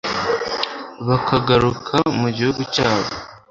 [1.07, 3.09] bakagaruka mu gihugu cyabo,